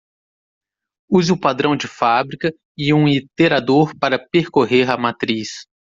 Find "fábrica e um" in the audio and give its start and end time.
1.87-3.07